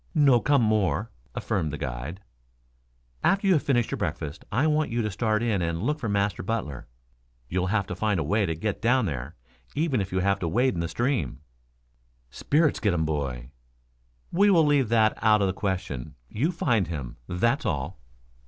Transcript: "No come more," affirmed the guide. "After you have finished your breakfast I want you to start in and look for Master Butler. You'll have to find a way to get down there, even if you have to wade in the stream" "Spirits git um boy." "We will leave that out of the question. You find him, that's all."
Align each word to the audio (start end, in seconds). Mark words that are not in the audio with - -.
"No 0.15 0.39
come 0.39 0.63
more," 0.63 1.11
affirmed 1.35 1.71
the 1.71 1.77
guide. 1.77 2.21
"After 3.23 3.45
you 3.45 3.53
have 3.53 3.61
finished 3.61 3.91
your 3.91 3.99
breakfast 3.99 4.43
I 4.51 4.65
want 4.65 4.89
you 4.89 5.03
to 5.03 5.11
start 5.11 5.43
in 5.43 5.61
and 5.61 5.83
look 5.83 5.99
for 5.99 6.09
Master 6.09 6.41
Butler. 6.41 6.87
You'll 7.47 7.67
have 7.67 7.85
to 7.85 7.95
find 7.95 8.19
a 8.19 8.23
way 8.23 8.47
to 8.47 8.55
get 8.55 8.81
down 8.81 9.05
there, 9.05 9.35
even 9.75 10.01
if 10.01 10.11
you 10.11 10.17
have 10.21 10.39
to 10.39 10.47
wade 10.47 10.73
in 10.73 10.79
the 10.79 10.87
stream" 10.87 11.41
"Spirits 12.31 12.79
git 12.79 12.95
um 12.95 13.05
boy." 13.05 13.51
"We 14.31 14.49
will 14.49 14.65
leave 14.65 14.89
that 14.89 15.13
out 15.21 15.41
of 15.41 15.45
the 15.47 15.53
question. 15.53 16.15
You 16.29 16.51
find 16.51 16.87
him, 16.87 17.17
that's 17.29 17.63
all." 17.67 17.99